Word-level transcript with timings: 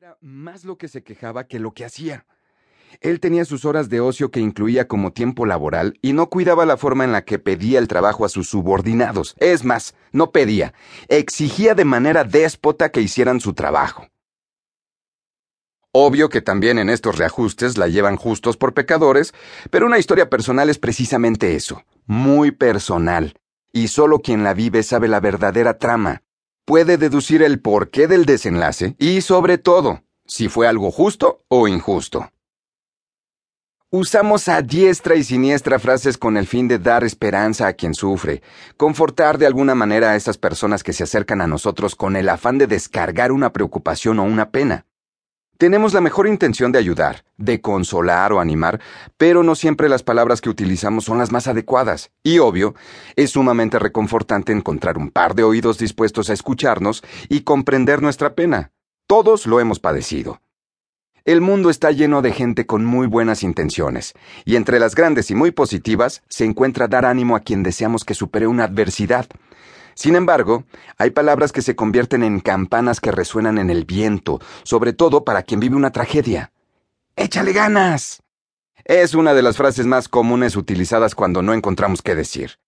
Era 0.00 0.16
más 0.22 0.64
lo 0.64 0.78
que 0.78 0.88
se 0.88 1.02
quejaba 1.02 1.46
que 1.46 1.58
lo 1.58 1.72
que 1.72 1.84
hacía. 1.84 2.24
Él 3.02 3.20
tenía 3.20 3.44
sus 3.44 3.66
horas 3.66 3.90
de 3.90 4.00
ocio 4.00 4.30
que 4.30 4.40
incluía 4.40 4.88
como 4.88 5.12
tiempo 5.12 5.44
laboral 5.44 5.98
y 6.00 6.14
no 6.14 6.30
cuidaba 6.30 6.64
la 6.64 6.78
forma 6.78 7.04
en 7.04 7.12
la 7.12 7.26
que 7.26 7.38
pedía 7.38 7.78
el 7.78 7.86
trabajo 7.86 8.24
a 8.24 8.30
sus 8.30 8.48
subordinados. 8.48 9.34
Es 9.40 9.62
más, 9.62 9.94
no 10.10 10.30
pedía, 10.30 10.72
exigía 11.08 11.74
de 11.74 11.84
manera 11.84 12.24
déspota 12.24 12.90
que 12.90 13.02
hicieran 13.02 13.40
su 13.40 13.52
trabajo. 13.52 14.08
Obvio 15.92 16.30
que 16.30 16.40
también 16.40 16.78
en 16.78 16.88
estos 16.88 17.18
reajustes 17.18 17.76
la 17.76 17.86
llevan 17.86 18.16
justos 18.16 18.56
por 18.56 18.72
pecadores, 18.72 19.34
pero 19.68 19.84
una 19.84 19.98
historia 19.98 20.30
personal 20.30 20.70
es 20.70 20.78
precisamente 20.78 21.56
eso, 21.56 21.84
muy 22.06 22.52
personal, 22.52 23.34
y 23.70 23.88
solo 23.88 24.20
quien 24.20 24.44
la 24.44 24.54
vive 24.54 24.82
sabe 24.82 25.08
la 25.08 25.20
verdadera 25.20 25.76
trama, 25.76 26.22
puede 26.70 26.98
deducir 26.98 27.42
el 27.42 27.58
porqué 27.58 28.06
del 28.06 28.24
desenlace 28.24 28.94
y, 28.96 29.22
sobre 29.22 29.58
todo, 29.58 30.04
si 30.24 30.48
fue 30.48 30.68
algo 30.68 30.92
justo 30.92 31.42
o 31.48 31.66
injusto. 31.66 32.30
Usamos 33.90 34.46
a 34.46 34.62
diestra 34.62 35.16
y 35.16 35.24
siniestra 35.24 35.80
frases 35.80 36.16
con 36.16 36.36
el 36.36 36.46
fin 36.46 36.68
de 36.68 36.78
dar 36.78 37.02
esperanza 37.02 37.66
a 37.66 37.72
quien 37.72 37.92
sufre, 37.92 38.40
confortar 38.76 39.36
de 39.36 39.46
alguna 39.46 39.74
manera 39.74 40.12
a 40.12 40.14
esas 40.14 40.38
personas 40.38 40.84
que 40.84 40.92
se 40.92 41.02
acercan 41.02 41.40
a 41.40 41.48
nosotros 41.48 41.96
con 41.96 42.14
el 42.14 42.28
afán 42.28 42.56
de 42.58 42.68
descargar 42.68 43.32
una 43.32 43.52
preocupación 43.52 44.20
o 44.20 44.22
una 44.22 44.52
pena. 44.52 44.86
Tenemos 45.60 45.92
la 45.92 46.00
mejor 46.00 46.26
intención 46.26 46.72
de 46.72 46.78
ayudar, 46.78 47.22
de 47.36 47.60
consolar 47.60 48.32
o 48.32 48.40
animar, 48.40 48.80
pero 49.18 49.42
no 49.42 49.54
siempre 49.54 49.90
las 49.90 50.02
palabras 50.02 50.40
que 50.40 50.48
utilizamos 50.48 51.04
son 51.04 51.18
las 51.18 51.32
más 51.32 51.48
adecuadas. 51.48 52.12
Y 52.22 52.38
obvio, 52.38 52.74
es 53.14 53.32
sumamente 53.32 53.78
reconfortante 53.78 54.52
encontrar 54.52 54.96
un 54.96 55.10
par 55.10 55.34
de 55.34 55.42
oídos 55.42 55.76
dispuestos 55.76 56.30
a 56.30 56.32
escucharnos 56.32 57.04
y 57.28 57.42
comprender 57.42 58.00
nuestra 58.00 58.34
pena. 58.34 58.72
Todos 59.06 59.44
lo 59.44 59.60
hemos 59.60 59.80
padecido. 59.80 60.40
El 61.26 61.42
mundo 61.42 61.68
está 61.68 61.90
lleno 61.90 62.22
de 62.22 62.32
gente 62.32 62.64
con 62.64 62.86
muy 62.86 63.06
buenas 63.06 63.42
intenciones, 63.42 64.14
y 64.46 64.56
entre 64.56 64.80
las 64.80 64.94
grandes 64.94 65.30
y 65.30 65.34
muy 65.34 65.50
positivas 65.50 66.22
se 66.30 66.46
encuentra 66.46 66.88
dar 66.88 67.04
ánimo 67.04 67.36
a 67.36 67.40
quien 67.40 67.62
deseamos 67.62 68.04
que 68.04 68.14
supere 68.14 68.46
una 68.46 68.64
adversidad. 68.64 69.26
Sin 69.94 70.16
embargo, 70.16 70.64
hay 70.98 71.10
palabras 71.10 71.52
que 71.52 71.62
se 71.62 71.76
convierten 71.76 72.22
en 72.22 72.40
campanas 72.40 73.00
que 73.00 73.12
resuenan 73.12 73.58
en 73.58 73.70
el 73.70 73.84
viento, 73.84 74.40
sobre 74.62 74.92
todo 74.92 75.24
para 75.24 75.42
quien 75.42 75.60
vive 75.60 75.76
una 75.76 75.92
tragedia. 75.92 76.52
¡Échale 77.16 77.52
ganas! 77.52 78.22
Es 78.84 79.14
una 79.14 79.34
de 79.34 79.42
las 79.42 79.56
frases 79.56 79.86
más 79.86 80.08
comunes 80.08 80.56
utilizadas 80.56 81.14
cuando 81.14 81.42
no 81.42 81.52
encontramos 81.52 82.02
qué 82.02 82.14
decir. 82.14 82.58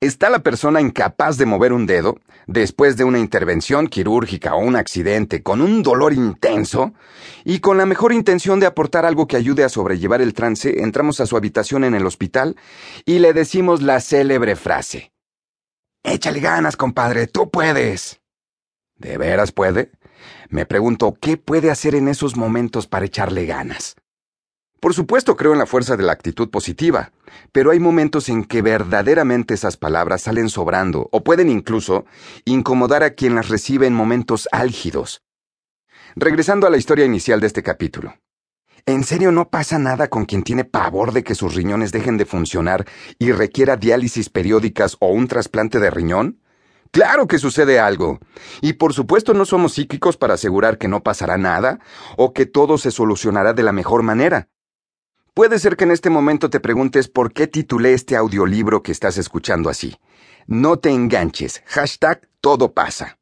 ¿Está 0.00 0.28
la 0.28 0.40
persona 0.40 0.82
incapaz 0.82 1.38
de 1.38 1.46
mover 1.46 1.72
un 1.72 1.86
dedo 1.86 2.18
después 2.46 2.98
de 2.98 3.04
una 3.04 3.18
intervención 3.18 3.86
quirúrgica 3.86 4.54
o 4.54 4.58
un 4.58 4.76
accidente 4.76 5.42
con 5.42 5.62
un 5.62 5.82
dolor 5.82 6.12
intenso? 6.12 6.92
Y 7.44 7.60
con 7.60 7.78
la 7.78 7.86
mejor 7.86 8.12
intención 8.12 8.60
de 8.60 8.66
aportar 8.66 9.06
algo 9.06 9.26
que 9.26 9.38
ayude 9.38 9.64
a 9.64 9.70
sobrellevar 9.70 10.20
el 10.20 10.34
trance, 10.34 10.82
entramos 10.82 11.20
a 11.20 11.26
su 11.26 11.36
habitación 11.36 11.82
en 11.84 11.94
el 11.94 12.04
hospital 12.04 12.56
y 13.06 13.20
le 13.20 13.32
decimos 13.32 13.80
la 13.80 14.00
célebre 14.00 14.54
frase. 14.54 15.12
Échale 16.06 16.38
ganas, 16.38 16.76
compadre, 16.76 17.26
tú 17.26 17.50
puedes. 17.50 18.20
¿De 18.96 19.18
veras 19.18 19.50
puede? 19.50 19.90
Me 20.48 20.64
pregunto, 20.64 21.18
¿qué 21.20 21.36
puede 21.36 21.68
hacer 21.68 21.96
en 21.96 22.06
esos 22.06 22.36
momentos 22.36 22.86
para 22.86 23.06
echarle 23.06 23.44
ganas? 23.44 23.96
Por 24.78 24.94
supuesto 24.94 25.34
creo 25.34 25.52
en 25.52 25.58
la 25.58 25.66
fuerza 25.66 25.96
de 25.96 26.04
la 26.04 26.12
actitud 26.12 26.48
positiva, 26.48 27.10
pero 27.50 27.72
hay 27.72 27.80
momentos 27.80 28.28
en 28.28 28.44
que 28.44 28.62
verdaderamente 28.62 29.54
esas 29.54 29.76
palabras 29.76 30.22
salen 30.22 30.48
sobrando 30.48 31.08
o 31.10 31.24
pueden 31.24 31.50
incluso 31.50 32.06
incomodar 32.44 33.02
a 33.02 33.14
quien 33.14 33.34
las 33.34 33.48
recibe 33.48 33.88
en 33.88 33.94
momentos 33.94 34.48
álgidos. 34.52 35.22
Regresando 36.14 36.68
a 36.68 36.70
la 36.70 36.76
historia 36.76 37.04
inicial 37.04 37.40
de 37.40 37.48
este 37.48 37.64
capítulo. 37.64 38.14
¿En 38.88 39.02
serio 39.02 39.32
no 39.32 39.50
pasa 39.50 39.80
nada 39.80 40.06
con 40.06 40.26
quien 40.26 40.44
tiene 40.44 40.64
pavor 40.64 41.12
de 41.12 41.24
que 41.24 41.34
sus 41.34 41.56
riñones 41.56 41.90
dejen 41.90 42.18
de 42.18 42.24
funcionar 42.24 42.86
y 43.18 43.32
requiera 43.32 43.76
diálisis 43.76 44.28
periódicas 44.30 44.96
o 45.00 45.08
un 45.08 45.26
trasplante 45.26 45.80
de 45.80 45.90
riñón? 45.90 46.40
Claro 46.92 47.26
que 47.26 47.40
sucede 47.40 47.80
algo. 47.80 48.20
Y 48.60 48.74
por 48.74 48.94
supuesto 48.94 49.34
no 49.34 49.44
somos 49.44 49.72
psíquicos 49.72 50.16
para 50.16 50.34
asegurar 50.34 50.78
que 50.78 50.86
no 50.86 51.02
pasará 51.02 51.36
nada 51.36 51.80
o 52.16 52.32
que 52.32 52.46
todo 52.46 52.78
se 52.78 52.92
solucionará 52.92 53.54
de 53.54 53.64
la 53.64 53.72
mejor 53.72 54.04
manera. 54.04 54.50
Puede 55.34 55.58
ser 55.58 55.76
que 55.76 55.82
en 55.82 55.90
este 55.90 56.08
momento 56.08 56.48
te 56.48 56.60
preguntes 56.60 57.08
por 57.08 57.32
qué 57.32 57.48
titulé 57.48 57.92
este 57.92 58.14
audiolibro 58.14 58.84
que 58.84 58.92
estás 58.92 59.18
escuchando 59.18 59.68
así. 59.68 59.96
No 60.46 60.78
te 60.78 60.90
enganches. 60.90 61.64
Hashtag 61.66 62.28
todo 62.40 62.72
pasa. 62.72 63.18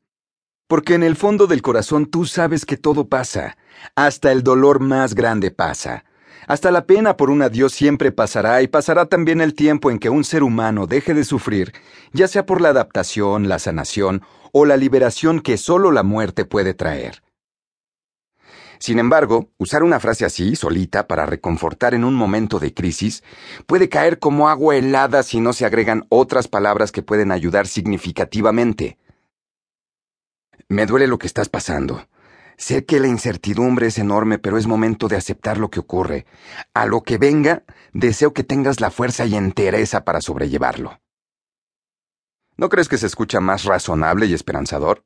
Porque 0.75 0.95
en 0.95 1.05
el 1.05 1.15
fondo 1.15 1.47
del 1.47 1.63
corazón 1.63 2.07
tú 2.07 2.25
sabes 2.25 2.67
que 2.67 2.77
todo 2.77 3.09
pasa. 3.09 3.57
Hasta 3.95 4.33
el 4.33 4.43
dolor 4.43 4.81
más 4.81 5.15
grande 5.15 5.53
pasa. 5.53 6.05
Hasta 6.49 6.73
la 6.73 6.85
pena 6.85 7.17
por 7.17 7.31
un 7.31 7.43
adiós 7.43 7.73
siempre 7.73 8.11
pasará 8.11 8.61
y 8.61 8.67
pasará 8.67 9.07
también 9.07 9.41
el 9.41 9.55
tiempo 9.55 9.93
en 9.93 10.01
que 10.01 10.11
un 10.11 10.25
ser 10.25 10.43
humano 10.43 10.89
deje 10.89 11.15
de 11.15 11.23
sufrir, 11.23 11.73
ya 12.13 12.27
sea 12.27 12.45
por 12.45 12.61
la 12.61 12.71
adaptación, 12.71 13.49
la 13.49 13.61
sanación 13.61 14.23
o 14.51 14.67
la 14.67 14.77
liberación 14.77 15.39
que 15.39 15.59
solo 15.59 15.93
la 15.93 16.03
muerte 16.03 16.45
puede 16.45 16.75
traer. 16.75 17.23
Sin 18.81 18.99
embargo, 18.99 19.51
usar 19.59 19.85
una 19.85 20.01
frase 20.01 20.25
así, 20.25 20.57
solita, 20.57 21.07
para 21.07 21.25
reconfortar 21.25 21.95
en 21.95 22.03
un 22.03 22.17
momento 22.17 22.59
de 22.59 22.75
crisis, 22.75 23.23
puede 23.69 23.89
caer 23.89 24.19
como 24.19 24.49
agua 24.49 24.75
helada 24.75 25.23
si 25.23 25.39
no 25.39 25.53
se 25.53 25.67
agregan 25.67 26.05
otras 26.09 26.49
palabras 26.49 26.91
que 26.91 27.05
pueden 27.05 27.31
ayudar 27.31 27.69
significativamente. 27.69 28.99
Me 30.69 30.87
duele 30.87 31.07
lo 31.07 31.19
que 31.19 31.27
estás 31.27 31.49
pasando. 31.49 32.07
Sé 32.57 32.85
que 32.85 33.01
la 33.01 33.09
incertidumbre 33.09 33.89
es 33.89 33.99
enorme, 33.99 34.39
pero 34.39 34.59
es 34.59 34.67
momento 34.67 35.09
de 35.09 35.17
aceptar 35.17 35.59
lo 35.59 35.71
que 35.71 35.81
ocurre. 35.81 36.27
A 36.73 36.87
lo 36.87 37.03
que 37.03 37.19
venga, 37.19 37.65
deseo 37.93 38.33
que 38.33 38.45
tengas 38.45 38.81
la 38.81 38.91
fuerza 38.91 39.27
y 39.27 39.35
entereza 39.35 40.05
para 40.05 40.21
sobrellevarlo. 40.21 41.01
¿No 42.57 42.69
crees 42.69 42.89
que 42.89 42.99
se 42.99 43.07
escucha 43.07 43.41
más 43.41 43.65
razonable 43.65 44.27
y 44.27 44.35
esperanzador? 44.35 45.05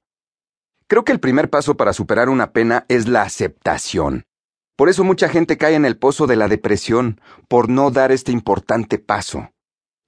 Creo 0.86 1.04
que 1.04 1.12
el 1.12 1.20
primer 1.20 1.48
paso 1.48 1.76
para 1.76 1.92
superar 1.92 2.28
una 2.28 2.52
pena 2.52 2.84
es 2.88 3.08
la 3.08 3.22
aceptación. 3.22 4.24
Por 4.76 4.88
eso 4.88 5.02
mucha 5.02 5.28
gente 5.28 5.56
cae 5.56 5.74
en 5.74 5.84
el 5.84 5.98
pozo 5.98 6.26
de 6.26 6.36
la 6.36 6.48
depresión, 6.48 7.20
por 7.48 7.68
no 7.68 7.90
dar 7.90 8.12
este 8.12 8.32
importante 8.32 8.98
paso. 8.98 9.50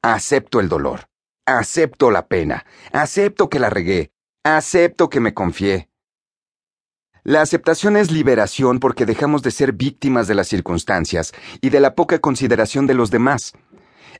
Acepto 0.03 0.60
el 0.60 0.69
dolor. 0.69 1.09
Acepto 1.44 2.10
la 2.10 2.28
pena. 2.28 2.65
Acepto 2.93 3.49
que 3.49 3.59
la 3.59 3.71
regué. 3.71 4.12
Acepto 4.43 5.11
que 5.11 5.21
me 5.21 5.34
confié. 5.34 5.91
La 7.25 7.43
aceptación 7.43 7.99
es 7.99 8.11
liberación 8.11 8.81
porque 8.81 9.05
dejamos 9.05 9.43
de 9.43 9.51
ser 9.51 9.75
víctimas 9.75 10.28
de 10.28 10.34
las 10.34 10.49
circunstancias 10.49 11.34
y 11.61 11.69
de 11.69 11.78
la 11.78 11.95
poca 11.95 12.21
consideración 12.21 12.87
de 12.87 12.95
los 12.95 13.11
demás. 13.11 13.53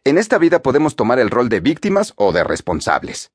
En 0.05 0.19
esta 0.19 0.37
vida 0.37 0.61
podemos 0.61 0.95
tomar 0.95 1.21
el 1.21 1.31
rol 1.31 1.49
de 1.49 1.61
víctimas 1.61 2.13
o 2.17 2.33
de 2.33 2.45
responsables. 2.45 3.33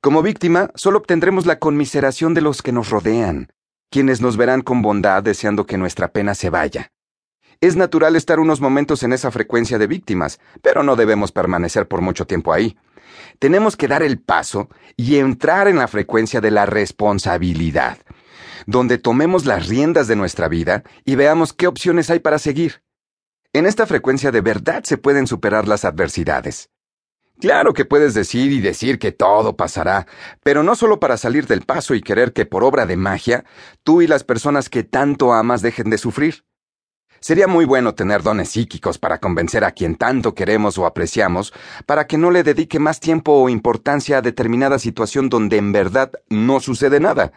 Como 0.00 0.22
víctima, 0.22 0.70
solo 0.74 0.96
obtendremos 0.96 1.44
la 1.44 1.58
conmiseración 1.58 2.32
de 2.32 2.40
los 2.40 2.62
que 2.62 2.72
nos 2.72 2.88
rodean, 2.88 3.52
quienes 3.90 4.22
nos 4.22 4.38
verán 4.38 4.62
con 4.62 4.80
bondad 4.80 5.22
deseando 5.22 5.66
que 5.66 5.76
nuestra 5.76 6.08
pena 6.08 6.34
se 6.34 6.48
vaya. 6.48 6.90
Es 7.60 7.76
natural 7.76 8.16
estar 8.16 8.40
unos 8.40 8.62
momentos 8.62 9.02
en 9.02 9.12
esa 9.12 9.30
frecuencia 9.30 9.76
de 9.76 9.86
víctimas, 9.86 10.40
pero 10.62 10.82
no 10.82 10.96
debemos 10.96 11.32
permanecer 11.32 11.86
por 11.86 12.00
mucho 12.00 12.26
tiempo 12.26 12.54
ahí. 12.54 12.78
Tenemos 13.38 13.76
que 13.76 13.88
dar 13.88 14.02
el 14.02 14.20
paso 14.20 14.68
y 14.96 15.16
entrar 15.16 15.68
en 15.68 15.76
la 15.76 15.88
frecuencia 15.88 16.40
de 16.40 16.50
la 16.50 16.66
responsabilidad, 16.66 17.98
donde 18.66 18.98
tomemos 18.98 19.46
las 19.46 19.68
riendas 19.68 20.08
de 20.08 20.16
nuestra 20.16 20.48
vida 20.48 20.82
y 21.04 21.14
veamos 21.14 21.52
qué 21.52 21.66
opciones 21.66 22.10
hay 22.10 22.20
para 22.20 22.38
seguir. 22.38 22.82
En 23.52 23.66
esta 23.66 23.86
frecuencia 23.86 24.32
de 24.32 24.40
verdad 24.40 24.82
se 24.84 24.98
pueden 24.98 25.26
superar 25.26 25.68
las 25.68 25.84
adversidades. 25.84 26.70
Claro 27.40 27.72
que 27.74 27.84
puedes 27.84 28.14
decir 28.14 28.52
y 28.52 28.60
decir 28.60 28.98
que 28.98 29.12
todo 29.12 29.56
pasará, 29.56 30.06
pero 30.42 30.62
no 30.62 30.76
solo 30.76 31.00
para 31.00 31.16
salir 31.16 31.46
del 31.46 31.62
paso 31.62 31.94
y 31.94 32.00
querer 32.00 32.32
que 32.32 32.46
por 32.46 32.62
obra 32.62 32.86
de 32.86 32.96
magia 32.96 33.44
tú 33.82 34.02
y 34.02 34.06
las 34.06 34.22
personas 34.24 34.68
que 34.68 34.84
tanto 34.84 35.32
amas 35.32 35.60
dejen 35.60 35.90
de 35.90 35.98
sufrir. 35.98 36.44
Sería 37.20 37.46
muy 37.46 37.64
bueno 37.64 37.94
tener 37.94 38.22
dones 38.22 38.50
psíquicos 38.50 38.98
para 38.98 39.18
convencer 39.18 39.64
a 39.64 39.72
quien 39.72 39.96
tanto 39.96 40.34
queremos 40.34 40.76
o 40.78 40.86
apreciamos 40.86 41.52
para 41.86 42.06
que 42.06 42.18
no 42.18 42.30
le 42.30 42.42
dedique 42.42 42.78
más 42.78 43.00
tiempo 43.00 43.32
o 43.32 43.48
importancia 43.48 44.18
a 44.18 44.22
determinada 44.22 44.78
situación 44.78 45.28
donde 45.28 45.56
en 45.56 45.72
verdad 45.72 46.12
no 46.28 46.60
sucede 46.60 47.00
nada. 47.00 47.32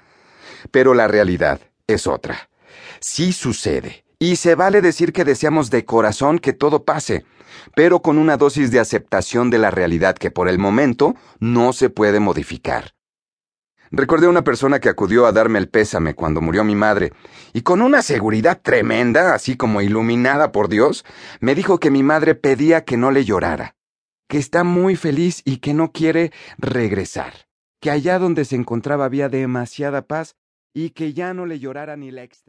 Pero 0.72 0.94
la 0.94 1.08
realidad 1.08 1.62
es 1.88 2.06
otra. 2.08 2.50
Sí 3.00 3.32
sucede. 3.32 4.04
Y 4.20 4.38
se 4.38 4.56
vale 4.56 4.82
decir 4.82 5.14
que 5.14 5.24
deseamos 5.24 5.70
de 5.70 5.86
corazón 5.86 6.40
que 6.40 6.52
todo 6.52 6.84
pase, 6.84 7.24
pero 7.76 8.02
con 8.02 8.18
una 8.18 8.36
dosis 8.36 8.72
de 8.72 8.80
aceptación 8.80 9.50
de 9.50 9.60
la 9.60 9.72
realidad 9.72 10.16
que 10.16 10.32
por 10.32 10.50
el 10.50 10.58
momento 10.58 11.16
no 11.40 11.72
se 11.72 11.90
puede 11.90 12.20
modificar. 12.20 12.97
Recordé 13.92 14.28
a 14.28 14.30
una 14.30 14.44
persona 14.44 14.80
que 14.80 14.90
acudió 14.90 15.26
a 15.26 15.32
darme 15.32 15.60
el 15.60 15.70
pésame 15.70 16.14
cuando 16.14 16.42
murió 16.42 16.64
mi 16.64 16.76
madre, 16.76 17.14
y 17.54 17.62
con 17.62 17.82
una 17.82 18.02
seguridad 18.02 18.62
tremenda, 18.62 19.34
así 19.34 19.56
como 19.56 19.82
iluminada 19.82 20.52
por 20.52 20.68
Dios, 20.68 21.06
me 21.40 21.56
dijo 21.56 21.80
que 21.80 21.92
mi 21.92 22.04
madre 22.04 22.36
pedía 22.36 22.84
que 22.84 22.98
no 22.98 23.12
le 23.12 23.24
llorara, 23.24 23.76
que 24.28 24.38
está 24.38 24.64
muy 24.64 24.96
feliz 24.96 25.42
y 25.46 25.58
que 25.58 25.74
no 25.74 25.92
quiere 25.92 26.32
regresar, 26.58 27.48
que 27.80 27.92
allá 27.92 28.20
donde 28.20 28.46
se 28.46 28.56
encontraba 28.56 29.06
había 29.06 29.30
demasiada 29.30 30.02
paz 30.02 30.36
y 30.74 30.92
que 30.92 31.14
ya 31.14 31.34
no 31.34 31.46
le 31.46 31.60
llorara 31.60 31.96
ni 31.96 32.12
la 32.12 32.24
extra. 32.24 32.46